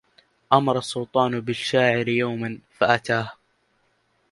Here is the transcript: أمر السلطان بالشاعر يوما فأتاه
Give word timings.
أمر 0.53 0.77
السلطان 0.77 1.39
بالشاعر 1.41 2.07
يوما 2.09 2.59
فأتاه 2.69 3.31